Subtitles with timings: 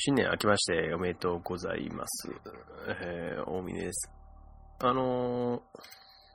[0.00, 2.30] 新年明けましておめでとうございます。
[3.02, 4.12] えー、大峰です。
[4.78, 5.58] あの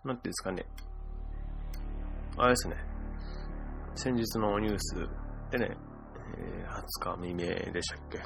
[0.04, 0.66] ー、なんていうんですかね。
[2.38, 2.76] あれですね。
[3.96, 4.96] 先日のニュース
[5.50, 5.78] でね、
[6.38, 8.22] えー、20日未明でしたっけ。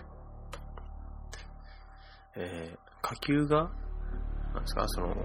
[2.37, 3.69] えー、火球が、
[4.55, 5.15] なんですか、その、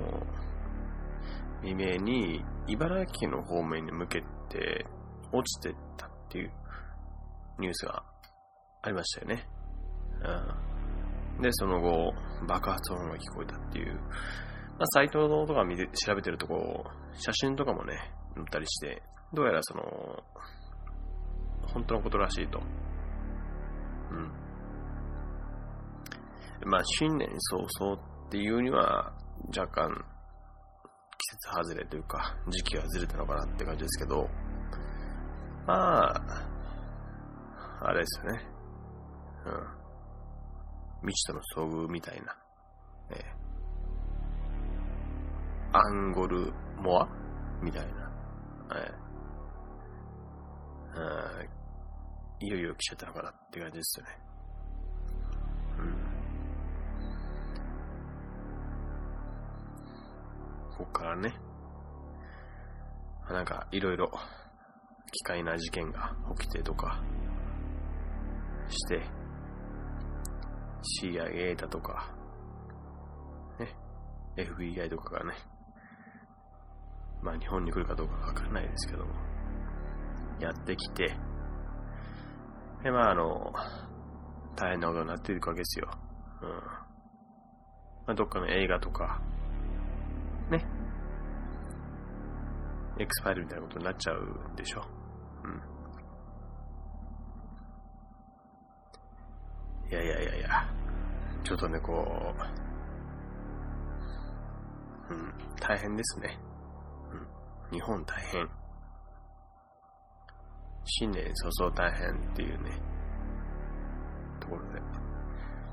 [1.63, 4.21] 未明に茨城県の方面に向け
[4.51, 4.85] て
[5.33, 6.53] 落ちてったっていう
[7.59, 8.05] ニュースが
[8.83, 9.49] ありましたよね。
[10.25, 11.43] うん。
[11.43, 12.13] で、その後、
[12.47, 17.99] 爆発音が聞こえたっていう、まあ、サイトとか見て調べてるとこ、写真とかもね、
[18.35, 19.83] 載ったりして、どうやらその、
[21.73, 22.61] 本当のことらしいと。
[24.11, 24.15] う
[26.65, 26.71] ん。
[26.71, 29.13] まあ、新年早々っていうには、
[29.57, 29.93] 若干、
[31.19, 34.29] 季節外れというか、時期がずれたのかなって感じですけど、
[35.67, 36.21] まあ、
[37.81, 38.47] あれですよね。
[39.47, 39.82] うん。
[41.03, 42.37] 未知との遭遇みたいな、
[43.11, 47.09] えー、アンゴルモア
[47.61, 48.11] みたいな、
[48.77, 54.19] えー、いよいよ来ちゃったのかなって感じですよね。
[55.79, 55.93] うん。
[60.77, 61.35] ここからね、
[63.31, 64.11] なんかいろいろ
[65.13, 67.01] 奇怪な事件が起きてとか
[68.69, 69.22] して、
[70.83, 72.15] CIA だとか、
[73.59, 73.75] ね、
[74.37, 75.35] FBI とかがね、
[77.23, 79.13] まあ日本に来るかどうかわからないですけども、
[80.41, 81.17] やってきて、
[82.83, 83.53] で、まああの、
[84.57, 85.89] 大変なことになっていくわけですよ。
[86.43, 86.49] うん。
[88.07, 89.23] まあ、どっかの映画とか、
[90.51, 90.65] ね、
[92.99, 94.83] X ファイルみたいなことになっちゃうでしょ。
[95.45, 95.72] うん。
[99.93, 100.49] いやいやいやいや、
[101.45, 101.93] ちょっとね、こ
[105.11, 106.39] う、うん、大変ですね。
[107.71, 108.49] うん、日本大変。
[110.85, 112.71] 新年早々大変っていうね、
[114.41, 114.81] ところで、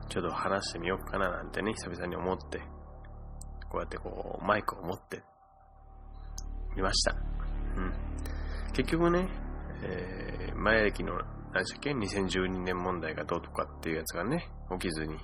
[0.09, 2.59] ちょっと話してみようかななんてね、久々に思って、
[3.69, 5.23] こうやってこう、マイクを持って
[6.75, 7.13] みました。
[7.13, 7.93] うん。
[8.73, 9.29] 結局ね、
[9.81, 11.21] えー、前歴の
[11.53, 14.49] 何でしたっけ ?2012 年問題がどうとかっていうやつがね、
[14.79, 15.17] 起きずに、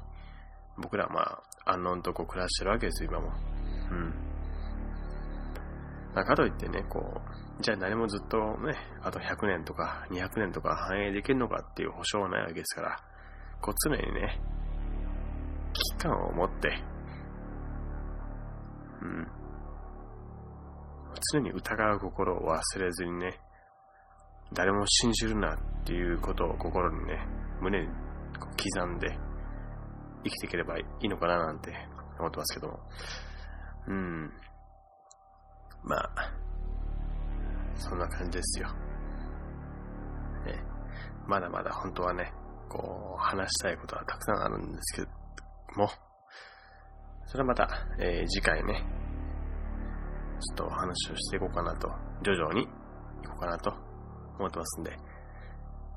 [0.78, 1.22] 僕らはま
[1.66, 3.32] あ、安穏とこ暮らしてるわけですよ、今も。
[3.92, 4.14] うん。
[6.14, 7.22] まあ、かといってね、こ
[7.60, 13.00] う、じゃあ何もずっとね、あと100年とか200年とか反映できるのかっていう保証はないわけですから、
[13.62, 14.42] こう常にね、
[15.74, 16.84] 危機感を持って、
[19.02, 19.28] うん。
[21.32, 23.40] 常に疑う心を忘れずにね、
[24.56, 27.28] 誰も信じるなっていうことを心にね、
[27.62, 27.88] 胸に
[28.40, 29.10] 刻んで
[30.24, 31.74] 生きていければいいのかななんて
[32.18, 32.80] 思ってますけども。
[33.88, 34.32] うん。
[35.84, 36.34] まあ、
[37.76, 38.70] そんな感じですよ。
[40.46, 40.64] ね、
[41.28, 42.32] まだまだ本当はね、
[42.70, 45.08] こう、話したいことはたくさんあるんですけど
[45.76, 45.90] も、
[47.26, 47.68] それはまた、
[48.00, 48.86] えー、次回ね、
[50.40, 51.90] ちょっとお話をしていこうかなと、
[52.24, 52.66] 徐々にい
[53.28, 53.95] こうかなと
[54.38, 54.92] 思ってますんで、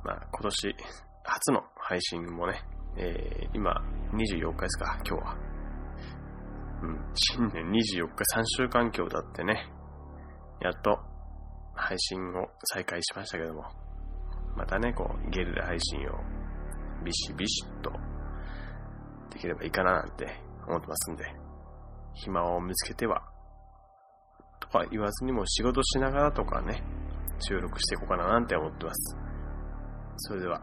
[0.04, 0.76] まあ、今年
[1.24, 2.62] 初の配信もね、
[2.96, 3.72] えー、今、
[4.12, 5.36] 24日ですか、今日は。
[6.82, 9.66] うん、新年24日、3週間今日だってね、
[10.60, 10.98] やっと
[11.74, 13.64] 配信を再開しましたけども、
[14.56, 16.12] またね、こう、ゲルで配信を
[17.04, 17.92] ビシビシッと
[19.30, 20.26] できればいいかななんて
[20.66, 21.24] 思ってますんで、
[22.14, 23.22] 暇を見つけては、
[24.60, 26.82] とか言わずにも仕事しながらとかね、
[27.40, 29.16] 収録していこうかななんて思ってます。
[30.16, 30.60] それでは、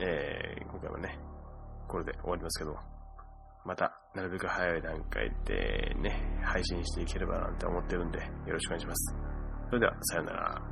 [0.00, 1.18] えー、今回もね、
[1.88, 2.76] これで終わりますけど、
[3.64, 9.16] また、なるべく早い段階でね、配信していければなんて思ってるんで、よろしくお願いします。
[9.68, 10.71] それでは、さよなら。